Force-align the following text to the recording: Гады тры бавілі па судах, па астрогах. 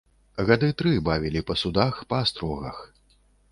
Гады 0.47 0.69
тры 0.79 0.93
бавілі 1.09 1.45
па 1.51 1.57
судах, 1.65 2.01
па 2.09 2.23
астрогах. 2.25 2.83